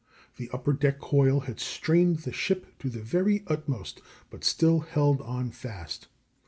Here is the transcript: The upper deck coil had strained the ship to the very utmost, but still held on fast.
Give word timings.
The 0.37 0.49
upper 0.51 0.73
deck 0.73 0.97
coil 0.99 1.41
had 1.41 1.59
strained 1.59 2.21
the 2.21 2.33
ship 2.33 2.65
to 2.79 2.89
the 2.89 3.03
very 3.03 3.43
utmost, 3.45 4.01
but 4.31 4.43
still 4.43 4.79
held 4.79 5.21
on 5.21 5.51
fast. 5.51 6.07